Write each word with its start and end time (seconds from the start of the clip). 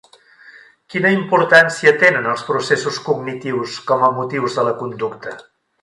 Quina 0.93 1.11
importància 1.15 1.93
tenen 2.05 2.31
els 2.33 2.47
processos 2.49 2.99
cognitius 3.11 3.79
com 3.93 4.07
a 4.09 4.11
motius 4.21 4.61
de 4.61 4.69
la 4.71 4.77
conducta? 4.85 5.37